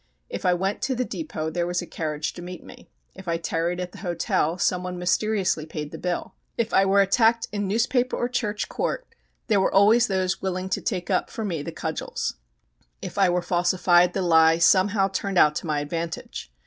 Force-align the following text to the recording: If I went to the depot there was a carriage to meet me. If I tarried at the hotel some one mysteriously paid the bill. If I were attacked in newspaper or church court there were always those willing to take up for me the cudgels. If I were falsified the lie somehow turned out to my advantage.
If 0.29 0.47
I 0.47 0.55
went 0.55 0.81
to 0.81 0.95
the 0.95 1.05
depot 1.05 1.51
there 1.51 1.67
was 1.67 1.79
a 1.83 1.85
carriage 1.85 2.33
to 2.33 2.41
meet 2.41 2.63
me. 2.63 2.89
If 3.13 3.27
I 3.27 3.37
tarried 3.37 3.79
at 3.79 3.91
the 3.91 3.99
hotel 3.99 4.57
some 4.57 4.81
one 4.81 4.97
mysteriously 4.97 5.67
paid 5.67 5.91
the 5.91 5.99
bill. 5.99 6.33
If 6.57 6.73
I 6.73 6.85
were 6.85 7.01
attacked 7.01 7.47
in 7.51 7.67
newspaper 7.67 8.17
or 8.17 8.27
church 8.27 8.67
court 8.67 9.05
there 9.45 9.61
were 9.61 9.71
always 9.71 10.07
those 10.07 10.41
willing 10.41 10.69
to 10.69 10.81
take 10.81 11.11
up 11.11 11.29
for 11.29 11.45
me 11.45 11.61
the 11.61 11.71
cudgels. 11.71 12.37
If 12.99 13.19
I 13.19 13.29
were 13.29 13.43
falsified 13.43 14.13
the 14.13 14.23
lie 14.23 14.57
somehow 14.57 15.07
turned 15.07 15.37
out 15.37 15.53
to 15.57 15.67
my 15.67 15.81
advantage. 15.81 16.51